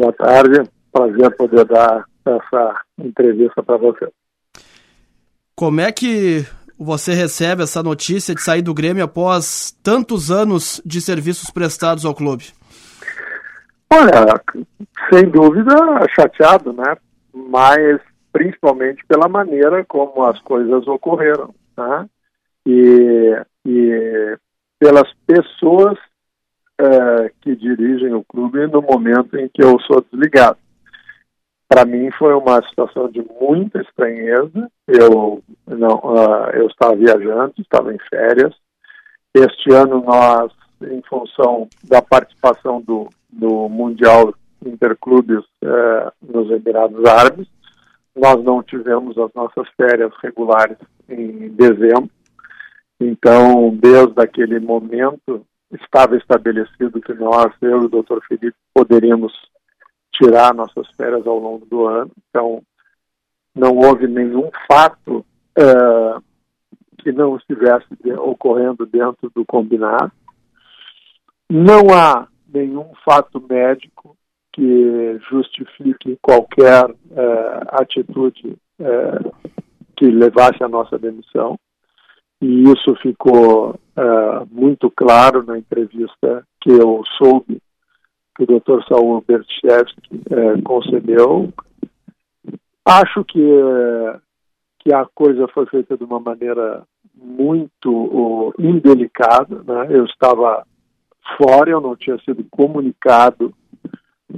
Boa 0.00 0.14
tarde. 0.14 0.62
Prazer 0.90 1.36
poder 1.36 1.66
dar 1.66 2.06
essa 2.24 2.80
entrevista 2.98 3.62
para 3.62 3.76
você. 3.76 4.08
Como 5.54 5.78
é 5.78 5.92
que 5.92 6.46
você 6.78 7.12
recebe 7.12 7.64
essa 7.64 7.82
notícia 7.82 8.34
de 8.34 8.40
sair 8.40 8.62
do 8.62 8.72
Grêmio 8.72 9.04
após 9.04 9.78
tantos 9.82 10.30
anos 10.30 10.80
de 10.86 11.02
serviços 11.02 11.50
prestados 11.50 12.06
ao 12.06 12.14
clube? 12.14 12.46
Olha, 13.92 14.40
sem 15.12 15.28
dúvida 15.28 15.76
chateado, 16.14 16.72
né? 16.72 16.96
Mas 17.34 18.00
principalmente 18.32 19.04
pela 19.06 19.28
maneira 19.28 19.84
como 19.84 20.24
as 20.24 20.40
coisas 20.40 20.88
ocorreram, 20.88 21.54
né? 21.76 22.06
E, 22.66 23.36
e 23.66 24.38
pelas 24.78 25.12
pessoas 25.26 25.98
é, 26.80 27.30
que 27.42 27.54
dirigem 27.54 28.14
o 28.14 28.24
clube 28.24 28.66
no 28.66 28.80
momento 28.80 29.36
em 29.36 29.48
que 29.48 29.62
eu 29.62 29.78
sou 29.80 30.02
desligado. 30.10 30.58
Para 31.68 31.84
mim 31.84 32.10
foi 32.18 32.34
uma 32.34 32.60
situação 32.68 33.08
de 33.08 33.24
muita 33.40 33.80
estranheza. 33.80 34.68
Eu 34.88 35.42
não, 35.68 35.96
uh, 35.98 36.50
eu 36.54 36.66
estava 36.66 36.96
viajando, 36.96 37.54
estava 37.58 37.94
em 37.94 37.98
férias. 38.08 38.52
Este 39.32 39.72
ano 39.72 40.02
nós, 40.02 40.50
em 40.82 41.00
função 41.02 41.68
da 41.84 42.02
participação 42.02 42.80
do, 42.80 43.08
do 43.30 43.68
mundial 43.68 44.34
interclubes 44.66 45.44
uh, 45.62 46.10
nos 46.20 46.50
Emirados 46.50 47.04
Árabes, 47.04 47.46
nós 48.16 48.42
não 48.42 48.62
tivemos 48.62 49.16
as 49.16 49.32
nossas 49.34 49.68
férias 49.76 50.12
regulares 50.22 50.76
em 51.08 51.50
dezembro. 51.50 52.10
Então, 53.00 53.74
desde 53.80 54.20
aquele 54.20 54.58
momento, 54.58 55.46
estava 55.72 56.16
estabelecido 56.16 57.00
que 57.00 57.14
nós, 57.14 57.52
eu 57.62 57.82
e 57.82 57.84
o 57.84 57.88
doutor 57.88 58.22
Felipe, 58.26 58.56
poderíamos 58.74 59.32
tirar 60.12 60.54
nossas 60.54 60.88
férias 60.96 61.26
ao 61.26 61.38
longo 61.38 61.64
do 61.66 61.86
ano. 61.86 62.10
Então, 62.28 62.62
não 63.54 63.76
houve 63.76 64.06
nenhum 64.06 64.50
fato 64.70 65.24
uh, 65.58 66.22
que 66.98 67.12
não 67.12 67.36
estivesse 67.36 67.86
de, 68.02 68.12
ocorrendo 68.12 68.86
dentro 68.86 69.30
do 69.34 69.44
combinado. 69.44 70.12
Não 71.48 71.90
há 71.92 72.28
nenhum 72.52 72.92
fato 73.04 73.44
médico 73.48 74.16
que 74.52 75.18
justifique 75.30 76.18
qualquer 76.20 76.90
uh, 76.90 77.80
atitude 77.80 78.56
uh, 78.80 79.50
que 79.96 80.06
levasse 80.06 80.62
à 80.62 80.68
nossa 80.68 80.98
demissão. 80.98 81.58
E 82.40 82.64
isso 82.64 82.94
ficou 83.02 83.78
muito 84.50 84.90
claro 84.90 85.42
na 85.42 85.58
entrevista 85.58 86.46
que 86.60 86.70
eu 86.70 87.02
soube 87.18 87.60
que 88.36 88.44
o 88.44 88.46
Dr. 88.46 88.82
Saul 88.88 89.22
Berchevsky 89.26 90.22
é, 90.30 90.62
concedeu. 90.62 91.52
Acho 92.84 93.24
que, 93.24 93.40
que 94.78 94.92
a 94.92 95.04
coisa 95.14 95.46
foi 95.48 95.66
feita 95.66 95.96
de 95.96 96.04
uma 96.04 96.18
maneira 96.18 96.82
muito 97.14 97.92
uh, 97.92 98.54
indelicada. 98.58 99.62
Né? 99.62 99.88
Eu 99.90 100.04
estava 100.06 100.66
fora, 101.36 101.70
eu 101.70 101.80
não 101.80 101.94
tinha 101.94 102.18
sido 102.20 102.44
comunicado 102.50 103.54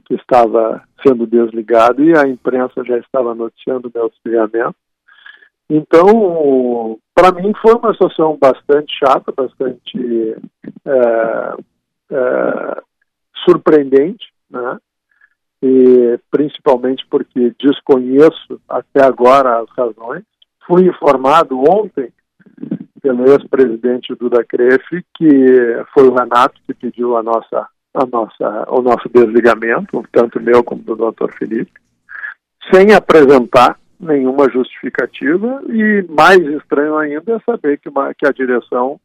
que 0.04 0.14
estava 0.14 0.82
sendo 1.06 1.26
desligado 1.26 2.02
e 2.02 2.16
a 2.16 2.26
imprensa 2.26 2.82
já 2.84 2.98
estava 2.98 3.34
noticiando 3.34 3.88
o 3.88 3.92
meu 3.94 4.10
desligamento. 4.10 4.76
Então, 5.74 6.98
para 7.14 7.32
mim 7.32 7.50
foi 7.62 7.74
uma 7.74 7.94
situação 7.94 8.36
bastante 8.38 8.92
chata, 8.98 9.32
bastante 9.34 10.36
é, 10.84 11.54
é, 12.10 12.82
surpreendente, 13.42 14.26
né? 14.50 14.76
E 15.62 16.20
principalmente 16.30 17.06
porque 17.08 17.54
desconheço 17.58 18.60
até 18.68 19.02
agora 19.02 19.60
as 19.60 19.70
razões. 19.70 20.24
Fui 20.66 20.86
informado 20.86 21.58
ontem 21.58 22.12
pelo 23.00 23.24
ex-presidente 23.30 24.14
Duda 24.14 24.44
Crefe 24.44 25.02
que 25.14 25.26
foi 25.94 26.06
o 26.06 26.14
Renato 26.14 26.60
que 26.66 26.74
pediu 26.74 27.16
a 27.16 27.22
nossa, 27.22 27.66
a 27.94 28.04
nossa, 28.04 28.66
o 28.68 28.82
nosso 28.82 29.08
desligamento, 29.08 30.04
tanto 30.12 30.38
meu 30.38 30.62
como 30.62 30.82
do 30.82 30.96
Dr. 30.96 31.32
Felipe, 31.38 31.72
sem 32.70 32.92
apresentar 32.92 33.78
nenhuma 34.02 34.50
justificativa 34.50 35.62
e 35.68 36.04
mais 36.10 36.40
estranho 36.40 36.98
ainda 36.98 37.36
é 37.36 37.40
saber 37.40 37.78
que, 37.78 37.88
uma, 37.88 38.12
que 38.12 38.26
a 38.26 38.32
direção 38.32 39.00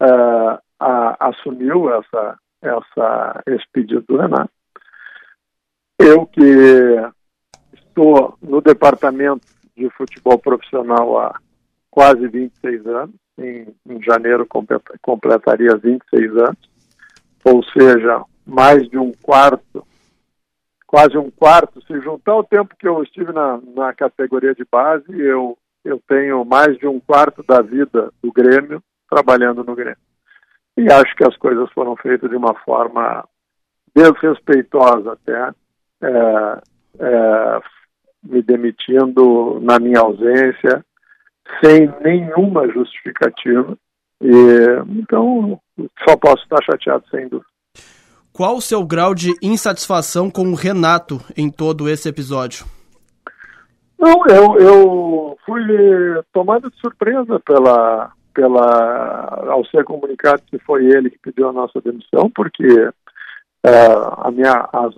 uh, 0.00 0.58
a, 0.80 1.28
assumiu 1.28 1.92
essa 1.94 2.38
essa, 2.62 3.42
esse 3.46 3.64
pedido 3.72 4.04
do 4.08 4.16
Renato. 4.16 4.50
Eu 5.98 6.26
que 6.26 6.40
estou 7.74 8.36
no 8.42 8.60
departamento 8.60 9.46
de 9.76 9.88
futebol 9.90 10.38
profissional 10.38 11.18
há 11.18 11.38
quase 11.90 12.26
26 12.28 12.86
anos, 12.86 13.14
em, 13.38 13.74
em 13.88 14.02
janeiro 14.02 14.46
completaria 15.00 15.76
26 15.76 16.36
anos, 16.36 16.70
ou 17.44 17.62
seja, 17.64 18.22
mais 18.46 18.88
de 18.88 18.98
um 18.98 19.12
quarto, 19.22 19.85
quase 20.86 21.18
um 21.18 21.30
quarto, 21.30 21.84
se 21.84 22.00
juntar 22.00 22.36
o 22.36 22.44
tempo 22.44 22.76
que 22.78 22.86
eu 22.86 23.02
estive 23.02 23.32
na, 23.32 23.60
na 23.74 23.92
categoria 23.92 24.54
de 24.54 24.64
base, 24.70 25.04
eu, 25.18 25.58
eu 25.84 26.00
tenho 26.06 26.44
mais 26.44 26.78
de 26.78 26.86
um 26.86 27.00
quarto 27.00 27.42
da 27.42 27.60
vida 27.60 28.12
do 28.22 28.32
Grêmio 28.32 28.82
trabalhando 29.10 29.64
no 29.64 29.74
Grêmio. 29.74 29.96
E 30.76 30.92
acho 30.92 31.14
que 31.16 31.24
as 31.24 31.36
coisas 31.36 31.70
foram 31.72 31.96
feitas 31.96 32.30
de 32.30 32.36
uma 32.36 32.54
forma 32.60 33.26
desrespeitosa 33.94 35.12
até, 35.12 35.50
é, 36.02 36.60
é, 37.00 37.60
me 38.22 38.42
demitindo 38.42 39.58
na 39.60 39.78
minha 39.78 40.00
ausência, 40.00 40.84
sem 41.64 41.92
nenhuma 42.02 42.68
justificativa. 42.68 43.76
E, 44.20 44.30
então, 44.98 45.60
só 46.06 46.16
posso 46.16 46.42
estar 46.42 46.62
chateado 46.62 47.04
sem 47.10 47.28
dúvida. 47.28 47.55
Qual 48.36 48.56
o 48.56 48.60
seu 48.60 48.84
grau 48.84 49.14
de 49.14 49.34
insatisfação 49.40 50.30
com 50.30 50.42
o 50.42 50.54
Renato 50.54 51.18
em 51.34 51.50
todo 51.50 51.88
esse 51.88 52.06
episódio? 52.06 52.66
Não, 53.98 54.26
eu, 54.26 54.60
eu 54.60 55.38
fui 55.46 55.62
tomado 56.34 56.70
de 56.70 56.76
surpresa 56.78 57.40
pela, 57.40 58.12
pela, 58.34 59.42
ao 59.50 59.64
ser 59.64 59.84
comunicado 59.84 60.42
que 60.50 60.58
foi 60.58 60.84
ele 60.84 61.08
que 61.08 61.18
pediu 61.18 61.48
a 61.48 61.52
nossa 61.52 61.80
demissão, 61.80 62.28
porque 62.28 62.90
é, 63.64 63.86
a 64.18 64.30
minha, 64.30 64.68
as, 64.70 64.94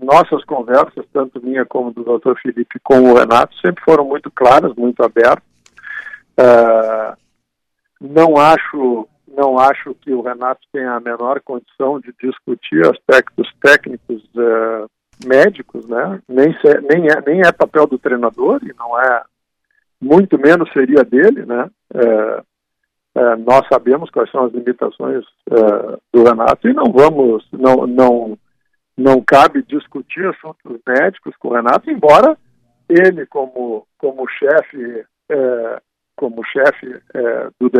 nossas 0.00 0.44
conversas, 0.44 1.04
tanto 1.12 1.44
minha 1.44 1.66
como 1.66 1.92
do 1.92 2.04
Dr. 2.04 2.34
Felipe 2.40 2.78
com 2.84 3.00
o 3.00 3.14
Renato, 3.16 3.52
sempre 3.58 3.82
foram 3.82 4.04
muito 4.04 4.30
claras, 4.30 4.72
muito 4.76 5.02
abertas. 5.02 5.42
É, 6.38 7.14
não 8.00 8.36
acho 8.36 9.08
não 9.36 9.58
acho 9.58 9.94
que 9.94 10.12
o 10.12 10.20
Renato 10.20 10.60
tenha 10.72 10.92
a 10.92 11.00
menor 11.00 11.40
condição 11.40 12.00
de 12.00 12.12
discutir 12.20 12.86
aspectos 12.86 13.48
técnicos 13.60 14.22
é, 14.36 14.86
médicos, 15.26 15.86
né? 15.86 16.20
Nem, 16.28 16.52
se, 16.60 16.80
nem, 16.80 17.08
é, 17.08 17.20
nem 17.26 17.40
é 17.40 17.52
papel 17.52 17.86
do 17.86 17.98
treinador 17.98 18.60
e 18.62 18.72
não 18.78 18.98
é 18.98 19.22
muito 20.00 20.38
menos 20.38 20.70
seria 20.72 21.04
dele, 21.04 21.44
né? 21.46 21.70
É, 21.94 22.42
é, 23.16 23.36
nós 23.36 23.66
sabemos 23.72 24.10
quais 24.10 24.30
são 24.30 24.44
as 24.44 24.52
limitações 24.52 25.24
é, 25.50 25.98
do 26.12 26.24
Renato 26.24 26.68
e 26.68 26.72
não 26.72 26.92
vamos, 26.92 27.46
não, 27.52 27.86
não, 27.86 28.38
não 28.96 29.20
cabe 29.20 29.62
discutir 29.62 30.26
assuntos 30.26 30.80
médicos 30.86 31.34
com 31.36 31.48
o 31.48 31.54
Renato, 31.54 31.90
embora 31.90 32.36
ele, 32.88 33.24
como, 33.26 33.86
como 33.98 34.28
chefe, 34.28 35.04
é, 35.30 35.80
como 36.16 36.44
chefe 36.44 37.00
é, 37.14 37.48
do, 37.58 37.70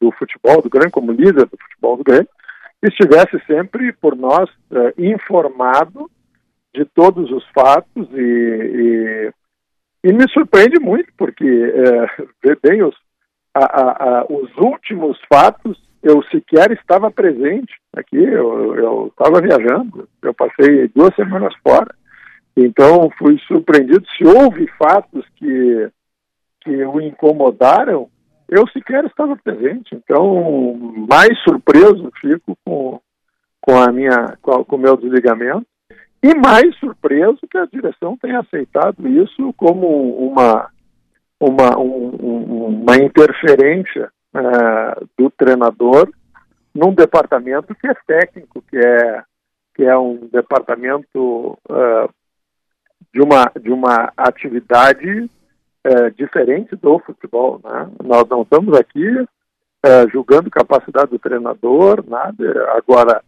do 0.00 0.12
futebol 0.12 0.62
do 0.62 0.70
Grêmio, 0.70 0.90
como 0.90 1.12
líder 1.12 1.46
do 1.46 1.58
futebol 1.58 1.96
do 1.96 2.04
Grêmio, 2.04 2.28
estivesse 2.82 3.38
sempre 3.46 3.92
por 3.92 4.16
nós 4.16 4.48
é, 4.70 4.94
informado 4.98 6.10
de 6.74 6.84
todos 6.84 7.30
os 7.30 7.44
fatos 7.54 8.08
e, 8.12 9.30
e 9.30 9.32
e 10.04 10.12
me 10.12 10.28
surpreende 10.30 10.78
muito, 10.78 11.10
porque 11.16 11.46
é, 11.46 12.24
ver 12.44 12.58
bem 12.62 12.82
os, 12.82 12.94
a, 13.54 13.64
a, 13.64 14.20
a, 14.20 14.24
os 14.28 14.54
últimos 14.58 15.18
fatos, 15.32 15.82
eu 16.02 16.22
sequer 16.24 16.70
estava 16.72 17.10
presente 17.10 17.72
aqui, 17.96 18.22
eu 18.22 19.06
estava 19.06 19.40
viajando, 19.40 20.06
eu 20.20 20.34
passei 20.34 20.88
duas 20.88 21.14
semanas 21.14 21.54
fora. 21.66 21.94
Então 22.54 23.10
fui 23.18 23.38
surpreendido. 23.48 24.04
Se 24.10 24.26
houve 24.26 24.66
fatos 24.78 25.24
que, 25.36 25.88
que 26.64 26.84
o 26.84 27.00
incomodaram, 27.00 28.08
eu 28.48 28.66
sequer 28.68 29.04
estava 29.04 29.36
presente. 29.36 29.94
Então, 29.94 30.74
mais 31.08 31.38
surpreso 31.42 32.10
fico 32.20 32.56
com, 32.64 33.00
com 33.60 33.80
a 33.80 33.92
minha 33.92 34.36
com, 34.40 34.76
o 34.76 34.78
meu 34.78 34.96
desligamento. 34.96 35.66
E 36.22 36.34
mais 36.34 36.74
surpreso 36.76 37.38
que 37.50 37.58
a 37.58 37.66
direção 37.66 38.16
tenha 38.16 38.40
aceitado 38.40 39.06
isso 39.06 39.52
como 39.58 40.26
uma, 40.26 40.70
uma, 41.38 41.78
um, 41.78 42.80
uma 42.82 42.96
interferência 42.96 44.10
uh, 44.34 45.06
do 45.18 45.30
treinador 45.30 46.10
num 46.74 46.94
departamento 46.94 47.74
que 47.74 47.86
é 47.86 47.94
técnico, 48.06 48.62
que 48.62 48.78
é, 48.78 49.22
que 49.74 49.84
é 49.84 49.96
um 49.98 50.26
departamento 50.32 51.58
uh, 51.70 52.08
de, 53.12 53.20
uma, 53.20 53.52
de 53.60 53.70
uma 53.70 54.10
atividade 54.16 55.30
uh, 55.86 56.10
diferente 56.16 56.74
do 56.76 56.98
futebol. 57.00 57.60
Né? 57.62 57.90
Nós 58.02 58.28
não 58.28 58.42
estamos 58.42 58.76
aqui 58.78 59.06
uh, 59.18 60.10
julgando 60.10 60.50
capacidade 60.50 61.10
do 61.10 61.18
treinador, 61.18 62.04
nada. 62.06 62.72
Agora, 62.72 63.22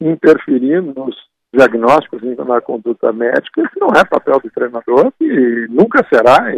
interferindo 0.00 0.92
nos 0.94 1.16
diagnósticos 1.52 2.22
na 2.46 2.60
conduta 2.60 3.12
médica, 3.12 3.62
isso 3.62 3.78
não 3.80 3.88
é 3.88 4.04
papel 4.04 4.40
do 4.40 4.50
treinador 4.50 5.12
e 5.20 5.66
nunca 5.70 6.06
será. 6.12 6.54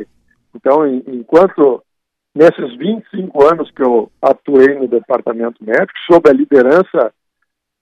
Então, 0.54 0.86
enquanto 0.86 1.82
nesses 2.34 2.76
25 2.76 3.46
anos 3.46 3.70
que 3.70 3.82
eu 3.82 4.10
atuei 4.20 4.74
no 4.74 4.88
departamento 4.88 5.62
médico, 5.64 5.98
sob 6.10 6.28
a 6.28 6.32
liderança 6.32 7.12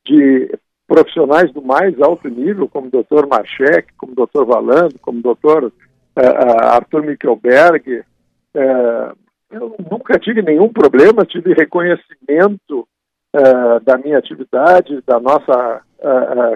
de 0.06 0.58
profissionais 0.86 1.52
do 1.52 1.60
mais 1.62 2.00
alto 2.00 2.28
nível, 2.28 2.68
como 2.68 2.88
o 2.88 2.90
Dr. 2.90 3.26
Marchek, 3.26 3.92
como 3.96 4.12
o 4.12 4.26
Dr. 4.26 4.44
Valando, 4.44 4.98
como 5.00 5.18
o 5.18 5.34
Dr. 5.34 5.70
Uh, 6.16 6.64
Arthur 6.64 7.02
Michelberg, 7.02 7.98
uh, 7.98 9.16
eu 9.50 9.76
nunca 9.90 10.18
tive 10.18 10.40
nenhum 10.40 10.72
problema, 10.72 11.26
tive 11.26 11.52
reconhecimento 11.52 12.88
uh, 13.34 13.80
da 13.84 13.98
minha 13.98 14.16
atividade, 14.18 15.02
da 15.06 15.20
nossa 15.20 15.82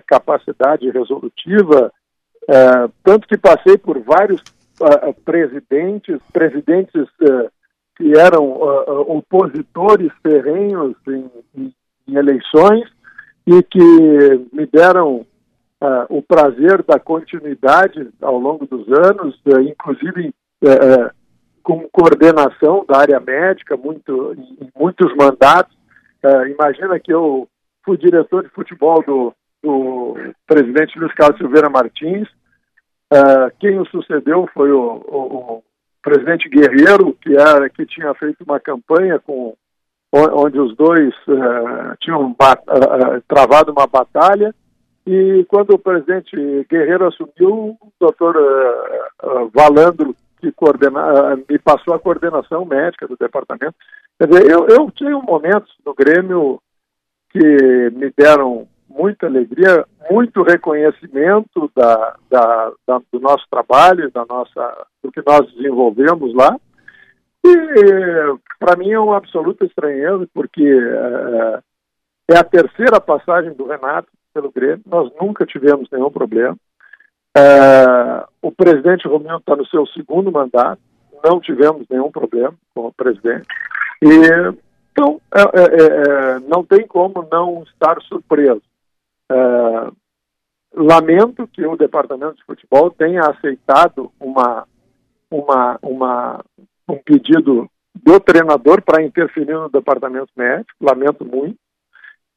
capacidade 0.07 0.89
resolutiva, 0.91 1.91
tanto 3.03 3.27
que 3.27 3.39
passei 3.39 3.79
por 3.79 3.99
vários 4.01 4.45
presidentes, 5.25 6.21
presidentes 6.31 7.09
que 7.97 8.19
eram 8.19 8.45
opositores 9.09 10.13
ferrenhos 10.23 10.95
em, 11.09 11.31
em, 11.57 11.75
em, 12.07 12.17
eleições 12.17 12.87
e 13.47 13.63
que 13.63 13.81
me 14.53 14.67
deram 14.67 15.27
o 16.09 16.21
prazer 16.23 16.83
da 16.83 16.99
continuidade 16.99 18.11
ao 18.21 18.39
longo 18.39 18.67
dos 18.67 18.87
anos, 18.93 19.41
inclusive 19.47 20.35
com 21.63 21.89
coordenação 21.91 22.85
da 22.87 22.99
área 22.99 23.19
médica, 23.19 23.77
muito, 23.77 24.35
em 24.61 24.71
muitos 24.77 25.15
mandatos, 25.17 25.75
Uh, 26.23 26.47
imagina 26.49 27.01
que 27.01 27.13
eu 27.13 27.49
fui 27.83 27.97
diretor 27.97 28.43
de 28.43 28.51
futebol 28.51 29.03
do, 29.03 29.35
do 29.63 30.15
presidente 30.47 30.99
Luiz 30.99 31.13
Carlos 31.15 31.39
Silveira 31.39 31.71
Martins. 31.71 32.29
Uh, 33.13 33.51
quem 33.59 33.79
o 33.79 33.87
sucedeu 33.87 34.49
foi 34.53 34.71
o, 34.71 35.03
o, 35.09 35.19
o, 35.57 35.65
presidente 36.03 36.49
Guerreiro, 36.49 37.15
que, 37.21 37.35
era, 37.37 37.69
que 37.69 37.85
tinha 37.87 38.15
feito 38.15 38.43
uma 38.45 38.61
campanha 38.61 39.19
com 39.19 39.55
onde 40.13 40.59
os 40.59 40.75
dois 40.77 41.15
uh, 41.29 41.97
tinham 42.01 42.35
travado 43.29 43.73
uma 43.73 43.87
batalha. 43.87 44.55
E 45.07 45.45
quando 45.49 45.71
o 45.71 45.79
presidente 45.79 46.37
Guerreiro 46.69 47.07
assumiu, 47.07 47.77
o 47.81 47.93
doutor 47.99 48.37
Valandro 49.55 50.15
que 50.41 50.51
coordena, 50.53 51.37
me 51.49 51.59
passou 51.59 51.95
a 51.95 51.99
coordenação 51.99 52.65
médica 52.65 53.07
do 53.07 53.17
departamento. 53.17 53.75
Quer 54.19 54.27
dizer, 54.27 54.51
eu, 54.51 54.67
eu 54.69 54.91
tenho 54.91 55.23
momentos 55.23 55.73
no 55.85 55.95
Grêmio 55.95 56.61
que 57.31 57.91
me 57.91 58.11
deram 58.17 58.67
muita 58.89 59.27
alegria, 59.27 59.87
muito 60.11 60.43
reconhecimento 60.43 61.71
da, 61.77 62.17
da, 62.29 62.73
da, 62.87 63.01
do 63.13 63.21
nosso 63.21 63.45
trabalho, 63.51 64.11
da 64.11 64.25
nossa, 64.29 64.87
do 65.03 65.13
que 65.13 65.23
nós 65.25 65.51
desenvolvemos 65.53 66.35
lá. 66.35 66.57
E 67.45 67.57
para 68.59 68.77
mim 68.77 68.91
é 68.91 68.99
uma 68.99 69.17
absoluta 69.17 69.65
estranheza, 69.65 70.27
porque 70.35 70.65
é 72.29 72.37
a 72.37 72.45
terceira 72.45 73.01
passagem 73.01 73.53
do 73.53 73.67
Renato 73.67 74.09
pelo 74.33 74.51
Grêmio, 74.51 74.83
nós 74.87 75.11
nunca 75.21 75.47
tivemos 75.47 75.89
nenhum 75.91 76.11
problema. 76.11 76.57
É, 77.37 78.27
o 78.43 78.51
presidente 78.51 79.07
Romeu 79.07 79.39
está 79.39 79.55
no 79.55 79.67
seu 79.67 79.87
segundo 79.89 80.33
mandato, 80.33 80.81
não 81.25 81.41
tivemos 81.41 81.87
nenhum 81.89 82.11
problema 82.11 82.55
com 82.75 82.87
o 82.87 82.93
presidente. 82.93 83.47
E, 84.03 84.07
então, 84.93 85.21
é, 85.33 85.41
é, 85.41 85.65
é, 85.65 86.37
é 86.37 86.41
não 86.41 86.65
tem 86.65 86.87
como 86.87 87.27
não 87.31 87.63
estar 87.65 88.01
surpreso. 88.03 88.63
É, 89.31 89.91
lamento 90.75 91.47
que 91.49 91.65
o 91.67 91.77
departamento 91.77 92.37
de 92.37 92.45
futebol 92.45 92.91
tenha 92.91 93.21
aceitado 93.23 94.11
uma, 94.19 94.67
uma, 95.31 95.79
uma, 95.83 96.45
um 96.89 96.97
pedido 96.97 97.71
do 97.95 98.21
treinador 98.21 98.83
para 98.83 99.03
interferir 99.03 99.53
no 99.53 99.69
departamento 99.69 100.31
médico, 100.37 100.73
lamento 100.81 101.25
muito. 101.25 101.59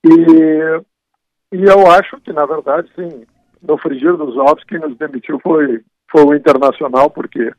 E, 0.06 0.82
e 1.54 1.64
eu 1.64 1.86
acho 1.92 2.20
que, 2.22 2.34
na 2.34 2.48
verdade, 2.48 2.90
sim, 2.96 3.26
no 3.62 3.78
frigir 3.78 4.18
dos 4.18 4.36
ovos, 4.36 4.64
quem 4.64 4.80
nos 4.80 4.98
demitiu 4.98 5.40
foi, 5.44 5.82
foi 6.10 6.24
o 6.24 6.34
Internacional, 6.34 7.12
porque 7.12 7.54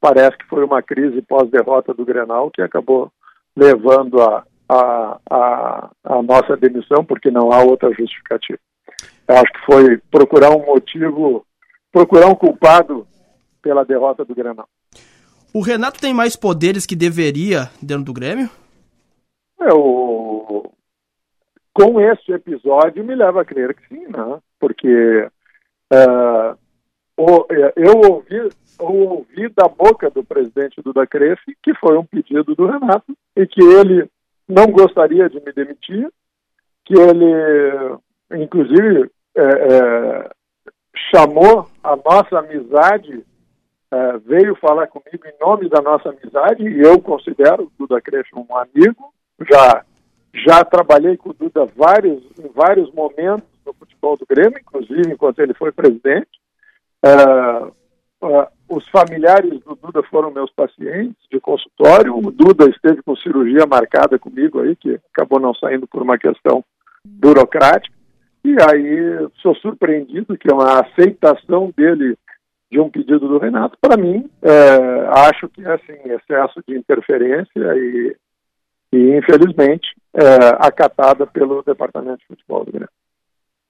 parece 0.00 0.36
que 0.36 0.48
foi 0.48 0.64
uma 0.64 0.82
crise 0.82 1.22
pós-derrota 1.22 1.94
do 1.94 2.04
Grenal 2.04 2.50
que 2.50 2.60
acabou 2.60 3.08
levando 3.56 4.20
a, 4.20 4.44
a, 4.68 5.20
a, 5.30 5.90
a, 6.02 6.22
nossa 6.22 6.56
demissão, 6.56 7.04
porque 7.04 7.30
não 7.30 7.52
há 7.52 7.62
outra 7.62 7.88
justificativa. 7.94 8.58
Eu 9.28 9.34
acho 9.36 9.52
que 9.52 9.64
foi 9.64 9.98
procurar 10.10 10.50
um 10.50 10.66
motivo, 10.66 11.46
procurar 11.92 12.26
um 12.26 12.34
culpado 12.34 13.06
pela 13.62 13.84
derrota 13.84 14.24
do 14.24 14.34
Grenal. 14.34 14.68
O 15.54 15.60
Renato 15.60 16.00
tem 16.00 16.12
mais 16.12 16.34
poderes 16.34 16.84
que 16.84 16.96
deveria 16.96 17.70
dentro 17.80 18.04
do 18.04 18.12
Grêmio? 18.12 18.50
Eu, 19.58 20.05
com 21.76 22.00
este 22.00 22.32
episódio, 22.32 23.04
me 23.04 23.14
leva 23.14 23.42
a 23.42 23.44
crer 23.44 23.74
que 23.74 23.88
sim, 23.88 24.06
né? 24.08 24.38
porque 24.58 25.28
Uh, 25.92 26.58
eu 27.76 27.96
ouvi, 28.10 28.48
ouvi 28.78 29.48
da 29.50 29.68
boca 29.68 30.10
do 30.10 30.24
presidente 30.24 30.82
Duda 30.82 31.06
Cresce 31.06 31.56
que 31.62 31.72
foi 31.74 31.96
um 31.96 32.04
pedido 32.04 32.54
do 32.54 32.66
Renato 32.66 33.16
e 33.36 33.46
que 33.46 33.62
ele 33.62 34.10
não 34.48 34.66
gostaria 34.66 35.28
de 35.28 35.40
me 35.40 35.52
demitir, 35.52 36.10
que 36.84 36.94
ele, 36.94 37.98
inclusive, 38.32 39.10
é, 39.34 39.42
é, 39.42 40.30
chamou 41.10 41.68
a 41.82 41.96
nossa 41.96 42.38
amizade, 42.38 43.24
é, 43.90 44.18
veio 44.18 44.54
falar 44.56 44.86
comigo 44.86 45.26
em 45.26 45.44
nome 45.44 45.68
da 45.68 45.80
nossa 45.80 46.10
amizade, 46.10 46.62
e 46.62 46.80
eu 46.80 47.00
considero 47.00 47.64
o 47.64 47.72
Duda 47.78 48.00
Cresce 48.00 48.30
um 48.34 48.56
amigo, 48.56 49.12
já, 49.50 49.84
já 50.44 50.64
trabalhei 50.64 51.16
com 51.16 51.30
o 51.30 51.34
Duda 51.34 51.66
vários, 51.76 52.22
em 52.38 52.48
vários 52.54 52.92
momentos 52.92 53.46
no 53.64 53.72
futebol 53.74 54.16
do 54.16 54.26
Grêmio, 54.26 54.58
inclusive 54.58 55.12
enquanto 55.12 55.38
ele 55.40 55.54
foi 55.54 55.72
presidente. 55.72 56.28
Uh, 57.04 57.66
uh, 58.22 58.46
os 58.68 58.88
familiares 58.88 59.60
do 59.60 59.74
Duda 59.76 60.02
foram 60.04 60.30
meus 60.30 60.50
pacientes 60.52 61.16
de 61.30 61.40
consultório. 61.40 62.16
O 62.16 62.30
Duda 62.30 62.68
esteve 62.68 63.02
com 63.02 63.16
cirurgia 63.16 63.66
marcada 63.66 64.18
comigo 64.18 64.60
aí, 64.60 64.74
que 64.76 64.98
acabou 65.12 65.40
não 65.40 65.54
saindo 65.54 65.86
por 65.86 66.02
uma 66.02 66.18
questão 66.18 66.64
burocrática. 67.04 67.94
E 68.44 68.56
aí 68.62 69.28
sou 69.42 69.54
surpreendido 69.56 70.36
que 70.36 70.52
uma 70.52 70.80
aceitação 70.80 71.72
dele 71.76 72.16
de 72.70 72.80
um 72.80 72.90
pedido 72.90 73.28
do 73.28 73.38
Renato, 73.38 73.78
para 73.80 73.96
mim, 73.96 74.28
é, 74.42 75.08
acho 75.28 75.48
que 75.48 75.64
é 75.64 75.72
assim, 75.72 75.92
excesso 76.04 76.60
de 76.66 76.76
interferência 76.76 77.74
e, 77.76 78.16
e 78.92 79.16
infelizmente, 79.16 79.88
é, 80.14 80.24
acatada 80.58 81.26
pelo 81.26 81.62
Departamento 81.62 82.18
de 82.18 82.26
Futebol 82.26 82.64
do 82.64 82.72
Grêmio. 82.72 82.88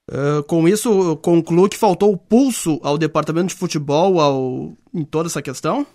Uh, 0.09 0.41
com 0.47 0.65
isso, 0.67 1.17
concluo 1.17 1.67
que 1.67 1.77
faltou 1.77 2.13
o 2.13 2.17
pulso 2.17 2.79
ao 2.81 2.97
departamento 2.97 3.49
de 3.49 3.55
futebol 3.55 4.21
ao, 4.21 4.71
em 4.93 5.03
toda 5.03 5.27
essa 5.27 5.41
questão? 5.41 5.85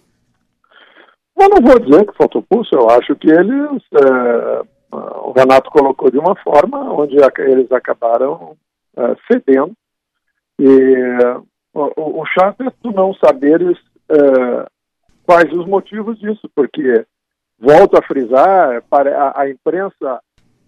Eu 1.40 1.48
não 1.48 1.62
vou 1.62 1.78
dizer 1.80 2.06
que 2.06 2.16
faltou 2.16 2.42
pulso, 2.42 2.74
eu 2.74 2.90
acho 2.90 3.16
que 3.16 3.30
eles. 3.30 3.82
É, 3.94 4.62
o 4.92 5.32
Renato 5.32 5.70
colocou 5.70 6.10
de 6.10 6.18
uma 6.18 6.36
forma 6.36 6.92
onde 6.92 7.16
eles 7.38 7.72
acabaram 7.72 8.54
é, 8.96 9.16
cedendo. 9.26 9.72
E 10.60 10.66
o, 11.72 12.20
o 12.20 12.26
chato 12.26 12.62
é 12.62 12.70
tu 12.82 12.92
não 12.92 13.14
saberes 13.14 13.78
é, 14.10 14.66
quais 15.24 15.50
os 15.52 15.66
motivos 15.66 16.18
disso, 16.18 16.50
porque, 16.54 17.06
volto 17.62 17.96
a 17.96 18.02
frisar, 18.02 18.82
a, 18.90 19.40
a 19.40 19.48
imprensa 19.48 20.20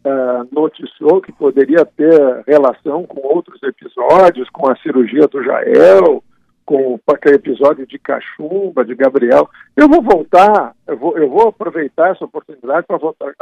uh, 0.05 0.49
noticiou 0.53 1.21
que 1.21 1.33
poderia 1.33 1.85
ter 1.85 2.45
relação 2.47 3.05
com 3.05 3.27
outros 3.27 3.61
episódios, 3.65 4.49
com 4.51 4.71
a 4.71 4.77
cirurgia 4.77 5.27
do 5.27 5.43
Jael, 5.43 6.23
com 6.65 6.99
aquele 7.09 7.35
episódio 7.35 7.85
de 7.85 7.99
Cachumba, 7.99 8.85
de 8.85 8.95
Gabriel. 8.95 9.51
Eu 9.77 9.89
vou 9.89 10.01
voltar, 10.01 10.73
eu 10.87 10.97
vou, 10.97 11.19
eu 11.19 11.29
vou 11.29 11.49
aproveitar 11.49 12.13
essa 12.13 12.25
oportunidade 12.25 12.87
para 12.87 12.99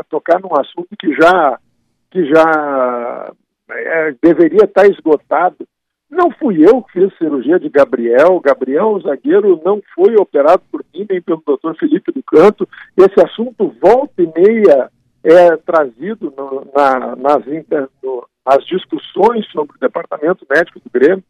tocar 0.09 0.41
num 0.41 0.59
assunto 0.59 0.89
que 0.99 1.15
já, 1.15 1.59
que 2.11 2.25
já 2.25 3.33
é, 3.71 4.15
deveria 4.23 4.65
estar 4.65 4.87
esgotado. 4.87 5.69
Não 6.13 6.31
fui 6.31 6.63
eu 6.63 6.83
que 6.83 7.01
fiz 7.01 7.17
cirurgia 7.17 7.59
de 7.59 7.71
Gabriel. 7.71 8.39
Gabriel, 8.39 8.91
o 8.91 9.01
zagueiro, 9.01 9.59
não 9.65 9.81
foi 9.95 10.15
operado 10.17 10.63
por 10.71 10.85
mim 10.95 11.07
nem 11.09 11.23
pelo 11.23 11.43
doutor 11.45 11.75
Felipe 11.77 12.13
do 12.13 12.23
Canto. 12.23 12.69
Esse 12.95 13.19
assunto 13.25 13.75
volta 13.81 14.21
e 14.23 14.27
meia 14.27 14.91
é 15.25 15.57
trazido 15.57 16.31
no, 16.37 16.67
na, 16.75 17.17
nas, 17.17 17.43
no, 18.03 18.29
as 18.45 18.63
discussões 18.67 19.51
sobre 19.53 19.75
o 19.75 19.81
departamento 19.81 20.47
médico 20.51 20.81
do 20.81 20.91
Grêmio, 20.93 21.25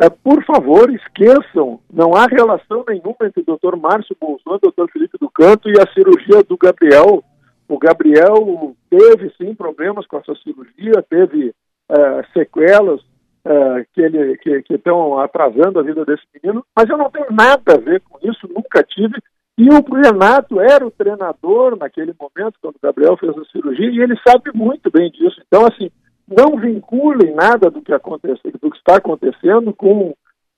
é, 0.00 0.08
por 0.08 0.44
favor, 0.44 0.88
esqueçam, 0.90 1.80
não 1.92 2.14
há 2.14 2.26
relação 2.26 2.84
nenhuma 2.86 3.16
entre 3.22 3.42
o 3.44 3.56
Dr. 3.56 3.76
Márcio 3.76 4.16
Bolsonaro, 4.20 4.60
o 4.62 4.70
Dr. 4.70 4.92
Felipe 4.92 5.18
do 5.20 5.28
Canto 5.28 5.68
e 5.68 5.72
a 5.80 5.92
cirurgia 5.92 6.44
do 6.44 6.56
Gabriel. 6.56 7.24
O 7.68 7.76
Gabriel 7.76 8.76
teve 8.88 9.32
sim 9.36 9.52
problemas 9.56 10.06
com 10.06 10.18
essa 10.18 10.36
cirurgia, 10.36 11.04
teve 11.10 11.52
é, 11.90 12.24
sequelas 12.32 13.00
é, 13.48 13.86
que 13.94 14.02
ele 14.02 14.36
que 14.36 14.74
estão 14.74 15.18
atrasando 15.18 15.78
a 15.78 15.82
vida 15.82 16.04
desse 16.04 16.22
menino, 16.34 16.62
mas 16.76 16.88
eu 16.90 16.98
não 16.98 17.10
tenho 17.10 17.30
nada 17.30 17.74
a 17.74 17.78
ver 17.78 18.02
com 18.02 18.18
isso, 18.22 18.46
nunca 18.48 18.82
tive. 18.82 19.18
E 19.56 19.68
o 19.70 19.82
Renato 19.92 20.60
era 20.60 20.86
o 20.86 20.90
treinador 20.90 21.76
naquele 21.76 22.14
momento, 22.20 22.58
quando 22.60 22.76
o 22.76 22.80
Gabriel 22.80 23.16
fez 23.16 23.36
a 23.36 23.44
cirurgia, 23.46 23.90
e 23.90 24.00
ele 24.00 24.16
sabe 24.26 24.52
muito 24.54 24.90
bem 24.90 25.10
disso. 25.10 25.40
Então, 25.46 25.66
assim, 25.66 25.90
não 26.28 26.60
vinculem 26.60 27.34
nada 27.34 27.70
do 27.70 27.80
que, 27.80 27.92
acontece, 27.92 28.40
do 28.60 28.70
que 28.70 28.76
está 28.76 28.96
acontecendo 28.96 29.72
com 29.72 30.14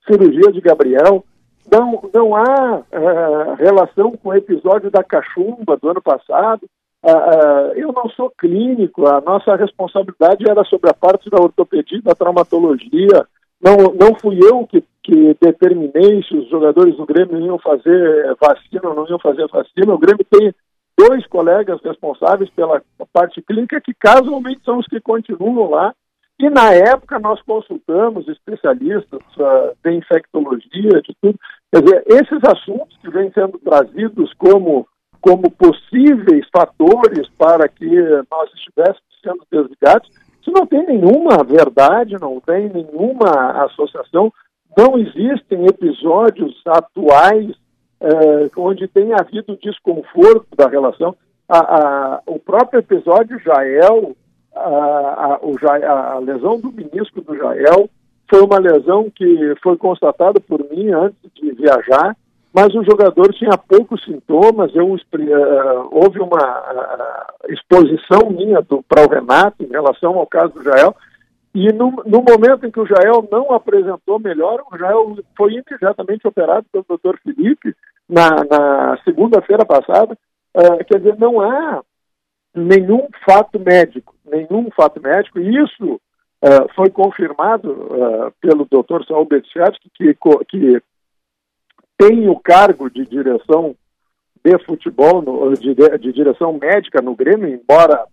cirurgia 0.07 0.53
de 0.53 0.61
Gabriel. 0.61 1.25
Não, 1.71 2.11
não 2.13 2.35
há 2.35 2.79
uh, 2.79 3.55
relação 3.55 4.17
com 4.17 4.31
o 4.31 4.35
episódio 4.35 4.91
da 4.91 5.05
cachumba 5.05 5.77
do 5.77 5.89
ano 5.89 6.03
passado. 6.03 6.69
Uh, 7.03 7.11
uh, 7.11 7.73
eu 7.77 7.93
não 7.93 8.09
sou 8.11 8.31
clínico, 8.31 9.07
a 9.07 9.21
nossa 9.21 9.57
responsabilidade 9.57 10.49
era 10.49 10.63
sobre 10.65 10.91
a 10.91 10.95
parte 10.95 11.31
da 11.31 11.41
ortopedia 11.41 12.03
da 12.03 12.15
traumatologia. 12.15 13.27
Não, 13.61 13.77
não 13.95 14.15
fui 14.19 14.39
eu 14.43 14.67
que, 14.67 14.83
que 15.03 15.37
determinei 15.41 16.23
se 16.23 16.37
os 16.37 16.49
jogadores 16.49 16.97
do 16.97 17.07
Grêmio 17.07 17.41
iam 17.41 17.59
fazer 17.59 18.37
vacina 18.41 18.89
ou 18.89 18.95
não 18.95 19.09
iam 19.09 19.19
fazer 19.19 19.47
vacina. 19.49 19.95
O 19.95 19.99
Grêmio 19.99 20.25
tem 20.31 20.55
dois 20.97 21.27
colegas 21.27 21.81
responsáveis 21.83 22.51
pela 22.51 22.83
parte 23.13 23.41
clínica, 23.43 23.81
que 23.81 23.95
casualmente 23.95 24.63
são 24.65 24.79
os 24.79 24.87
que 24.87 25.01
continuam 25.01 25.71
lá. 25.71 25.95
E 26.39 26.49
na 26.49 26.73
época 26.73 27.19
nós 27.19 27.41
consultamos 27.43 28.27
especialistas 28.27 29.21
uh, 29.37 29.77
de 29.85 29.93
infectologia, 29.93 31.03
de 31.03 31.15
tudo. 31.21 31.39
Quer 31.71 31.83
dizer, 31.83 32.05
esses 32.07 32.41
assuntos 32.45 32.97
que 32.99 33.11
vêm 33.11 33.31
sendo 33.33 33.59
trazidos 33.59 34.33
como, 34.35 34.87
como 35.21 35.51
possíveis 35.51 36.47
fatores 36.53 37.29
para 37.39 37.69
que 37.69 37.87
nós 38.31 38.51
estivéssemos 38.55 39.01
sendo 39.23 39.47
desligados, 39.51 40.11
isso 40.41 40.51
não 40.51 40.67
tem 40.67 40.87
nenhuma 40.87 41.45
verdade, 41.45 42.17
não 42.21 42.41
tem 42.41 42.71
nenhuma 42.71 43.65
associação, 43.65 44.33
não 44.77 44.99
existem 44.99 45.67
episódios 45.67 46.61
atuais 46.67 47.55
é, 48.01 48.51
onde 48.57 48.89
tem 48.89 49.13
havido 49.13 49.59
desconforto 49.63 50.47
da 50.57 50.69
relação. 50.69 51.15
A, 51.49 51.59
a, 51.59 52.23
o 52.27 52.39
próprio 52.39 52.79
episódio 52.81 53.39
Jael, 53.41 54.17
a, 54.55 55.39
a, 55.39 56.15
a 56.15 56.19
lesão 56.19 56.59
do 56.59 56.73
menisco 56.73 57.21
do 57.21 57.37
Jael, 57.37 57.91
foi 58.31 58.41
uma 58.43 58.59
lesão 58.59 59.11
que 59.11 59.55
foi 59.63 59.77
constatada 59.77 60.41
por 60.41 60.61
mim 60.71 60.91
antes 60.93 61.19
de 61.35 61.53
viajar, 61.53 62.17
mas 62.61 62.75
o 62.75 62.85
jogador 62.85 63.33
tinha 63.33 63.57
poucos 63.57 64.05
sintomas, 64.05 64.71
eu, 64.75 64.87
uh, 64.93 64.99
houve 65.91 66.21
uma 66.21 66.37
uh, 66.37 67.51
exposição 67.51 68.29
minha 68.31 68.63
para 68.87 69.03
o 69.03 69.09
Renato 69.09 69.63
em 69.63 69.69
relação 69.69 70.19
ao 70.19 70.27
caso 70.27 70.53
do 70.53 70.63
Jael, 70.63 70.95
e 71.55 71.73
no, 71.73 71.91
no, 72.05 72.23
momento 72.23 72.67
em 72.67 72.71
que 72.71 72.79
o 72.79 72.87
Jael 72.87 73.27
não 73.33 73.55
apresentou 73.55 74.21
melhor, 74.21 74.63
o 74.71 74.77
Jael 74.77 75.17
foi 75.35 75.53
imediatamente 75.55 76.29
operado 76.29 76.67
pelo 76.71 76.85
Dr. 76.99 77.17
Felipe 77.23 77.75
na, 78.07 78.45
na 78.45 78.99
segunda-feira 79.05 79.65
passada. 79.65 80.15
Uh, 80.55 80.85
quer 80.85 80.99
dizer, 80.99 81.19
não 81.19 81.41
há 81.41 81.81
nenhum 82.55 83.09
fato 83.25 83.59
médico, 83.59 84.15
nenhum 84.27 84.69
fato 84.77 85.01
médico, 85.01 85.39
e 85.39 85.65
isso 85.65 85.95
uh, 85.95 86.69
foi 86.77 86.91
confirmado 86.91 87.71
uh, 87.71 88.33
pelo 88.39 88.67
Dr. 88.67 89.03
Saul 89.07 89.25
Betchevsky, 89.25 89.91
que, 89.95 90.15
que 90.47 90.83
tem 92.01 92.31
o 92.31 92.41
cargo 92.41 92.89
de 92.89 93.05
direção 93.05 93.77
de 94.43 94.59
futebol, 94.65 95.21
no, 95.21 95.53
de, 95.53 95.75
de 95.75 96.13
direção 96.15 96.55
médica 96.55 97.03
no 97.03 97.15
Grêmio, 97.15 97.47
embora 97.47 98.07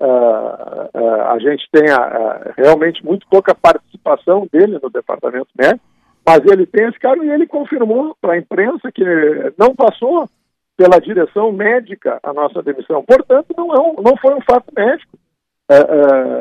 uh, 0.00 0.98
uh, 0.98 1.22
a 1.28 1.38
gente 1.38 1.68
tenha 1.70 1.98
uh, 1.98 2.52
realmente 2.56 3.04
muito 3.04 3.26
pouca 3.28 3.54
participação 3.54 4.48
dele 4.50 4.78
no 4.82 4.88
departamento 4.88 5.48
médico, 5.58 5.84
mas 6.26 6.40
ele 6.46 6.64
tem 6.64 6.88
esse 6.88 6.98
cargo 6.98 7.22
e 7.22 7.28
ele 7.28 7.46
confirmou 7.46 8.16
para 8.18 8.32
a 8.32 8.38
imprensa 8.38 8.90
que 8.90 9.04
não 9.58 9.74
passou 9.74 10.26
pela 10.74 10.98
direção 10.98 11.52
médica 11.52 12.18
a 12.22 12.32
nossa 12.32 12.62
demissão. 12.62 13.04
Portanto, 13.04 13.54
não, 13.54 13.74
é 13.74 13.78
um, 13.78 14.02
não 14.02 14.16
foi 14.16 14.34
um 14.34 14.40
fato 14.40 14.72
médico. 14.74 15.18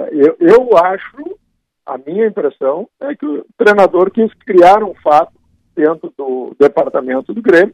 eu, 0.10 0.38
eu 0.40 0.78
acho, 0.78 1.38
a 1.86 1.98
minha 1.98 2.28
impressão 2.28 2.88
é 3.02 3.14
que 3.14 3.26
o 3.26 3.46
treinador 3.58 4.10
quis 4.10 4.34
criar 4.36 4.82
um 4.82 4.96
fato 5.04 5.34
dentro 5.76 6.14
do 6.18 6.56
departamento 6.60 7.34
do 7.34 7.42
Grêmio 7.42 7.74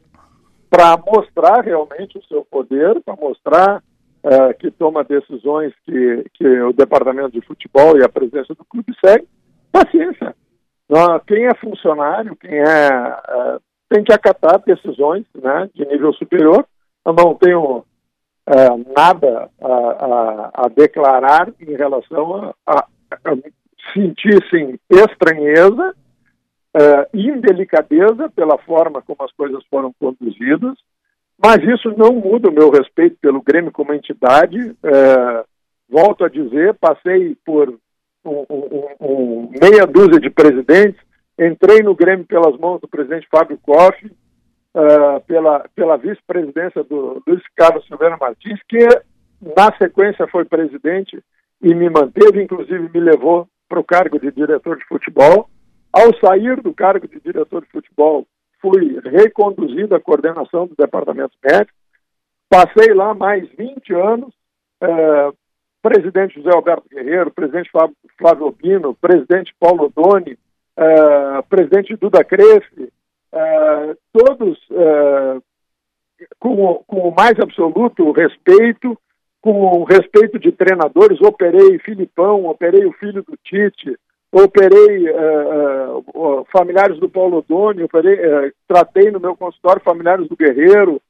para 0.70 0.98
mostrar 0.98 1.62
realmente 1.62 2.18
o 2.18 2.24
seu 2.26 2.46
poder, 2.46 3.02
para 3.02 3.16
mostrar 3.16 3.82
uh, 4.24 4.58
que 4.60 4.70
toma 4.70 5.04
decisões 5.04 5.74
que, 5.86 6.26
que 6.34 6.48
o 6.62 6.72
departamento 6.72 7.32
de 7.32 7.42
futebol 7.42 7.98
e 7.98 8.04
a 8.04 8.10
presidência 8.10 8.54
do 8.54 8.64
clube 8.66 8.94
segue, 9.04 9.28
paciência. 9.72 10.36
Uh, 10.90 11.20
quem 11.28 11.46
é 11.46 11.56
funcionário, 11.56 12.36
quem 12.36 12.60
é. 12.60 12.90
Uh, 12.90 13.62
tem 13.90 14.04
que 14.04 14.14
acatar 14.14 14.62
decisões 14.64 15.26
né, 15.34 15.68
de 15.74 15.84
nível 15.84 16.14
superior. 16.14 16.64
Eu 17.04 17.14
não 17.14 17.34
tenho 17.34 17.84
nada 18.96 19.50
a, 19.62 19.68
a, 19.68 20.52
a, 20.66 20.68
declarar 20.70 21.52
em 21.60 21.76
relação 21.76 22.36
a, 22.36 22.54
a, 22.68 22.80
a 23.26 23.36
sentir 23.92 24.44
sim, 24.50 24.78
estranheza, 24.92 25.96
indelicadeza 27.14 28.30
pela 28.30 28.58
forma 28.60 29.02
como 29.02 29.24
as 29.24 29.32
coisas 29.34 29.64
foram 29.70 29.94
conduzidas, 30.00 30.78
mas 31.42 31.58
isso 31.64 31.94
não 31.98 32.14
muda 32.14 32.50
o 32.50 32.54
meu 32.54 32.70
respeito 32.70 33.18
pelo 33.22 33.42
Grêmio 33.42 33.72
como 33.72 33.94
entidade. 33.94 34.76
É, 34.84 35.44
volto 35.90 36.26
a 36.26 36.30
dizer, 36.30 36.74
passei 36.76 37.36
por 37.46 37.70
um, 38.26 38.46
um, 38.50 38.88
um, 39.00 39.52
meia 39.62 39.86
dúzia 39.88 40.20
de 40.20 40.30
presidentes, 40.30 41.00
entrei 41.40 41.82
no 41.82 41.96
Grêmio 41.96 42.26
pelas 42.26 42.58
mãos 42.60 42.82
do 42.82 42.88
presidente 42.88 43.28
Fábio 43.32 43.58
Koff, 43.64 44.06
uh, 44.06 45.22
pela, 45.26 45.66
pela 45.74 45.98
vice-presidência 45.98 46.84
do 46.84 47.24
Luiz 47.26 47.42
Carlos 47.56 47.86
Silveira 47.88 48.18
Martins, 48.20 48.60
que 48.68 48.86
na 49.42 49.74
sequência 49.78 50.28
foi 50.28 50.44
presidente 50.44 51.24
e 51.62 51.74
me 51.74 51.90
manteve, 51.90 52.44
inclusive 52.44 52.90
me 52.94 53.00
levou 53.00 53.48
para 53.68 53.80
o 53.80 53.84
cargo 53.84 54.20
de 54.20 54.32
diretor 54.32 54.78
de 54.78 54.86
futebol. 54.86 55.50
Ao 55.92 56.16
sair 56.20 56.62
do 56.62 56.74
cargo 56.74 57.08
de 57.08 57.20
diretor 57.20 57.64
de 57.64 57.72
futebol, 57.72 58.26
fui 58.62 59.00
reconduzido 59.04 59.96
à 59.96 60.00
coordenação 60.00 60.68
do 60.68 60.76
departamento 60.76 61.34
médico, 61.44 61.78
passei 62.48 62.94
lá 62.94 63.14
mais 63.14 63.48
20 63.58 63.94
anos, 63.94 64.34
é, 64.82 65.32
presidente 65.82 66.36
José 66.36 66.50
Alberto 66.54 66.88
Guerreiro, 66.90 67.32
presidente 67.32 67.72
Flávio 68.18 68.46
Obino, 68.46 68.94
presidente 68.96 69.54
Paulo 69.60 69.92
Doni, 69.96 70.38
é, 70.78 71.42
presidente 71.50 71.96
Duda 71.96 72.24
Cresce, 72.24 72.94
é, 73.32 73.96
todos 74.12 74.60
com, 76.40 76.84
com 76.86 77.10
o 77.10 77.16
mais 77.16 77.40
absoluto 77.40 78.12
respeito, 78.12 78.98
com 79.42 79.80
o 79.80 79.84
respeito 79.86 80.38
de 80.38 80.52
treinadores, 80.52 81.22
operei 81.22 81.80
Filipão, 81.80 82.46
operei 82.46 82.86
o 82.86 82.94
filho 82.94 83.24
do 83.24 83.38
Tite, 83.44 83.98
operei 84.32 85.10
uh, 85.10 85.98
uh, 86.14 86.46
familiares 86.52 87.00
do 87.00 87.10
Paulo 87.10 87.44
Doni, 87.48 87.84
operei, 87.84 88.14
uh, 88.14 88.52
tratei 88.68 89.12
no 89.12 89.20
meu 89.20 89.36
consultório 89.36 89.82
familiares 89.84 90.28
do 90.28 90.36
Guerreiro, 90.36 91.02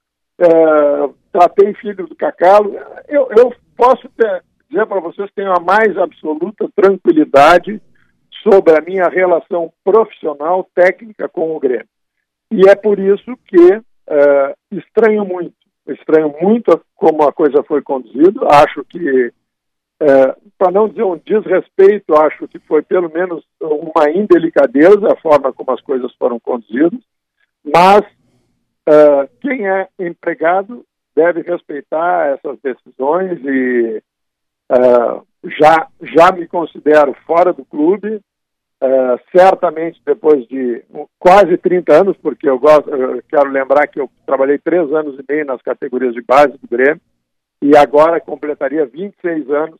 tratei 1.33 1.73
filhos 1.73 2.07
do 2.07 2.15
Cacalo. 2.15 2.73
Eu, 3.09 3.27
eu 3.37 3.53
posso 3.75 4.07
ter, 4.17 4.41
dizer 4.69 4.85
para 4.85 5.01
vocês 5.01 5.27
que 5.29 5.35
tenho 5.35 5.51
a 5.51 5.59
mais 5.59 5.97
absoluta 5.97 6.69
tranquilidade 6.73 7.81
sobre 8.41 8.77
a 8.77 8.81
minha 8.81 9.09
relação 9.09 9.69
profissional, 9.83 10.65
técnica 10.73 11.27
com 11.27 11.53
o 11.53 11.59
Grêmio. 11.59 11.85
E 12.51 12.69
é 12.69 12.75
por 12.75 12.99
isso 12.99 13.37
que 13.47 13.81
estranho 14.71 15.25
muito, 15.25 15.53
estranho 15.89 16.33
muito 16.41 16.79
como 16.95 17.23
a 17.23 17.33
coisa 17.33 17.61
foi 17.63 17.81
conduzida, 17.81 18.39
acho 18.49 18.83
que 18.85 19.33
é, 20.01 20.35
para 20.57 20.71
não 20.71 20.87
dizer 20.87 21.03
um 21.03 21.17
desrespeito, 21.17 22.15
acho 22.15 22.47
que 22.47 22.57
foi 22.59 22.81
pelo 22.81 23.09
menos 23.11 23.43
uma 23.61 24.09
indelicadeza 24.09 25.11
a 25.11 25.15
forma 25.17 25.51
como 25.51 25.71
as 25.71 25.81
coisas 25.81 26.13
foram 26.15 26.39
conduzidas, 26.39 26.99
mas 27.63 28.05
é, 28.87 29.29
quem 29.41 29.67
é 29.67 29.89
empregado 29.99 30.85
deve 31.15 31.41
respeitar 31.41 32.27
essas 32.27 32.57
decisões 32.61 33.39
e 33.43 34.01
é, 34.71 34.77
já, 35.59 35.87
já 36.01 36.31
me 36.31 36.47
considero 36.47 37.13
fora 37.25 37.51
do 37.51 37.65
clube, 37.65 38.21
é, 38.81 39.19
certamente 39.35 40.01
depois 40.05 40.47
de 40.47 40.81
quase 41.19 41.57
30 41.57 41.93
anos, 41.93 42.17
porque 42.17 42.49
eu, 42.49 42.57
gosto, 42.57 42.89
eu 42.89 43.21
quero 43.27 43.49
lembrar 43.51 43.85
que 43.87 43.99
eu 43.99 44.09
trabalhei 44.25 44.57
três 44.57 44.89
anos 44.93 45.19
e 45.19 45.25
meio 45.29 45.45
nas 45.45 45.61
categorias 45.61 46.13
de 46.13 46.21
base 46.21 46.57
do 46.57 46.67
Grêmio, 46.69 47.01
e 47.61 47.75
agora 47.75 48.21
completaria 48.21 48.85
26 48.85 49.49
anos 49.49 49.77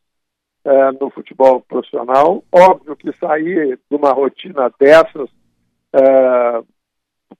uh, 0.64 0.92
no 1.00 1.10
futebol 1.10 1.60
profissional. 1.62 2.42
Óbvio 2.52 2.96
que 2.96 3.12
sair 3.18 3.78
de 3.90 3.96
uma 3.96 4.12
rotina 4.12 4.70
dessas 4.78 5.28
uh, 5.94 6.66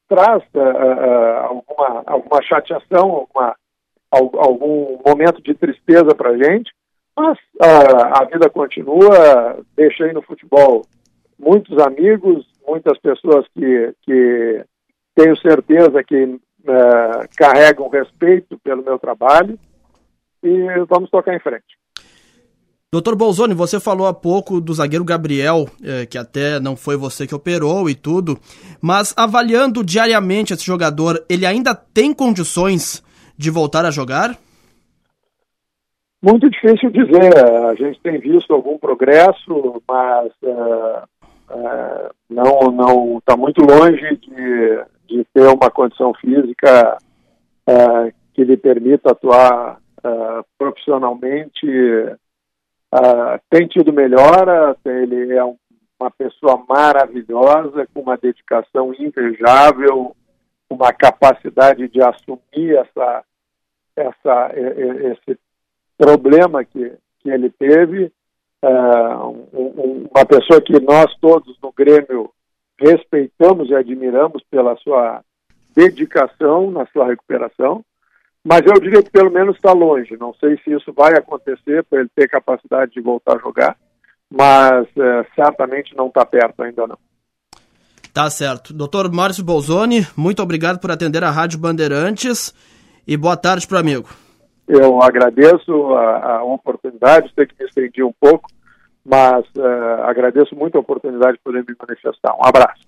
traz 0.09 0.43
alguma, 1.45 2.03
alguma 2.05 2.43
chateação, 2.43 3.11
alguma, 3.11 3.57
algum 4.11 4.99
momento 5.07 5.41
de 5.41 5.55
tristeza 5.55 6.15
para 6.17 6.31
a 6.31 6.37
gente, 6.37 6.73
mas 7.17 7.39
a 7.61 8.25
vida 8.25 8.51
continua. 8.51 9.65
Deixei 9.77 10.13
no 10.13 10.21
futebol 10.23 10.83
muitos 11.39 11.79
amigos, 11.79 12.45
muitas 12.67 12.99
pessoas 12.99 13.47
que, 13.55 13.95
que 14.03 14.65
tenho 15.15 15.37
certeza 15.37 16.03
que 16.03 16.41
carregam 17.37 17.89
respeito 17.89 18.59
pelo 18.59 18.83
meu 18.83 18.99
trabalho 18.99 19.57
e 20.43 20.85
vamos 20.89 21.09
tocar 21.09 21.35
em 21.35 21.41
frente. 21.41 21.80
Doutor 22.93 23.15
Bolzoni, 23.15 23.55
você 23.55 23.79
falou 23.79 24.09
há 24.09 24.13
pouco 24.13 24.61
do 24.61 24.75
zagueiro 24.75 25.05
Gabriel, 25.05 25.67
eh, 25.81 26.07
que 26.07 26.19
até 26.19 26.59
não 26.59 26.75
foi 26.75 26.97
você 26.97 27.25
que 27.25 27.33
operou 27.33 27.89
e 27.89 27.95
tudo, 27.95 28.37
mas 28.83 29.15
avaliando 29.17 29.85
diariamente 29.85 30.53
esse 30.53 30.65
jogador, 30.65 31.25
ele 31.29 31.47
ainda 31.47 31.73
tem 31.73 32.13
condições 32.13 33.01
de 33.39 33.49
voltar 33.49 33.85
a 33.85 33.93
jogar? 33.93 34.37
Muito 36.21 36.51
difícil 36.51 36.91
dizer. 36.91 37.33
A 37.69 37.77
gente 37.77 38.01
tem 38.01 38.19
visto 38.19 38.53
algum 38.53 38.77
progresso, 38.77 39.81
mas 39.89 40.33
uh, 40.43 41.05
uh, 41.49 42.11
não 42.29 42.73
não 42.73 43.19
está 43.19 43.37
muito 43.37 43.63
longe 43.63 44.17
de, 44.17 44.85
de 45.07 45.25
ter 45.33 45.47
uma 45.47 45.71
condição 45.71 46.13
física 46.15 46.99
uh, 47.69 48.13
que 48.35 48.43
lhe 48.43 48.57
permita 48.57 49.13
atuar 49.13 49.79
profissionalmente. 50.59 51.67
Tem 53.49 53.67
tido 53.67 53.93
melhora, 53.93 54.77
ele 54.85 55.35
é 55.35 55.45
um, 55.45 55.57
uma 55.99 56.11
pessoa 56.11 56.63
maravilhosa, 56.69 57.87
com 57.93 58.01
uma 58.01 58.17
dedicação 58.17 58.93
invejável, 58.95 60.17
uma 60.69 60.93
capacidade 60.93 61.89
de 61.89 62.03
assumir 62.03 62.77
essa, 62.77 63.25
essa, 63.97 64.53
esse 64.55 65.39
problema 65.99 66.65
que, 66.65 66.93
que 67.21 67.31
ele 67.31 67.51
teve. 67.51 68.13
Uh, 68.63 69.49
um, 69.55 70.09
uma 70.15 70.27
pessoa 70.27 70.61
que 70.61 70.79
nós 70.81 71.15
todos 71.19 71.59
no 71.63 71.73
Grêmio 71.73 72.31
respeitamos 72.79 73.71
e 73.71 73.75
admiramos 73.75 74.43
pela 74.51 74.77
sua 74.77 75.23
dedicação 75.75 76.71
na 76.71 76.87
sua 76.87 77.07
recuperação, 77.07 77.85
mas 78.45 78.63
eu 78.65 78.81
diria 78.81 79.03
que 79.03 79.11
pelo 79.11 79.31
menos 79.31 79.57
está 79.57 79.73
longe. 79.73 80.17
Não 80.19 80.35
sei 80.35 80.57
se 80.65 80.73
isso 80.73 80.93
vai 80.93 81.13
acontecer 81.13 81.85
para 81.85 82.01
ele 82.01 82.11
ter 82.15 82.29
capacidade 82.29 82.93
de 82.93 83.01
voltar 83.01 83.37
a 83.37 83.41
jogar, 83.41 83.77
mas 84.31 84.87
uh, 84.97 85.27
certamente 85.35 85.95
não 85.97 86.07
está 86.07 86.25
perto 86.25 86.63
ainda 86.63 86.87
não. 86.87 86.99
Tá 88.13 88.29
certo. 88.29 88.73
Doutor 88.73 89.11
Márcio 89.13 89.45
Bolzoni, 89.45 90.07
muito 90.17 90.43
obrigado 90.43 90.81
por 90.81 90.91
atender 90.91 91.23
a 91.23 91.31
Rádio 91.31 91.59
Bandeirantes 91.59 92.53
e 93.07 93.17
boa 93.17 93.37
tarde 93.37 93.67
para 93.67 93.77
o 93.77 93.81
amigo. 93.81 94.09
Eu 94.67 95.03
agradeço 95.03 95.95
a, 95.95 96.37
a 96.37 96.45
oportunidade, 96.45 97.33
sei 97.35 97.47
que 97.47 97.55
me 97.59 97.67
estendi 97.69 98.03
um 98.03 98.13
pouco, 98.21 98.49
mas 99.05 99.45
uh, 99.57 100.03
agradeço 100.05 100.55
muito 100.55 100.77
a 100.77 100.81
oportunidade 100.81 101.35
de 101.35 101.43
poder 101.43 101.65
me 101.69 101.75
manifestar. 101.79 102.35
Um 102.35 102.47
abraço. 102.47 102.81